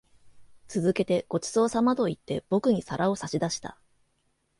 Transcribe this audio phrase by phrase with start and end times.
[0.67, 3.77] 続けて、ご馳走様と言って、僕に皿を差し出した。